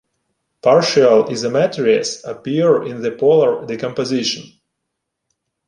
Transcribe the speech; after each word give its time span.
Partial 0.63 1.25
isometries 1.25 2.23
appear 2.27 2.81
in 2.83 3.03
the 3.03 3.11
polar 3.11 3.67
decomposition. 3.67 4.51